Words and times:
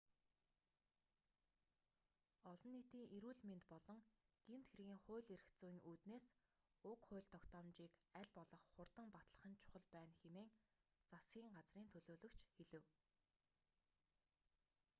олон 2.51 2.71
нийтийн 2.75 3.07
эрүүл 3.17 3.39
мэнд 3.49 3.65
болон 3.73 3.99
гэмт 4.49 4.65
хэргийн 4.71 5.03
хууль 5.05 5.29
эрх 5.35 5.47
зүйн 5.59 5.79
үүднээс 5.91 6.25
уг 6.91 6.99
хууль 7.07 7.31
тогтоомжийг 7.33 7.93
аль 8.19 8.31
болох 8.37 8.63
хурдан 8.75 9.07
батлах 9.15 9.43
нь 9.51 9.59
чухал 9.61 9.85
байна 9.95 10.13
хэмээн 10.21 10.49
засгийн 11.11 11.53
газрын 11.57 11.87
төлөөлөгч 11.93 12.37
хэлэв 12.55 12.85